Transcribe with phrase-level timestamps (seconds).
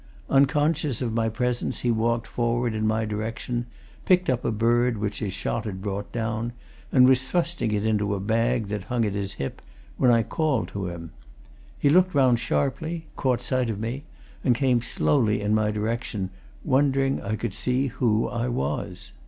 [0.31, 3.67] Unconscious of my presence he walked forward in my direction,
[4.03, 6.53] picked up a bird which his shot had brought down,
[6.91, 9.61] and was thrusting it into a bag that hung at his hip,
[9.97, 11.11] when I called to him.
[11.77, 14.03] He looked round sharply, caught sight of me,
[14.43, 16.31] and came slowly in my direction,
[16.63, 19.11] wondering, I could see, who I was.